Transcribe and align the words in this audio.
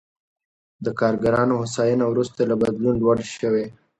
د 0.85 0.87
کارګرانو 0.99 1.59
هوساینه 1.61 2.05
وروسته 2.07 2.39
له 2.49 2.55
بدلون 2.61 2.95
لوړ 3.01 3.17
شوې. 3.39 3.65